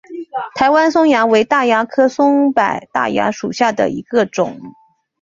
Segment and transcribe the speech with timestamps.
[0.55, 4.59] 台湾松蚜为大蚜科松柏大蚜属下的一个种。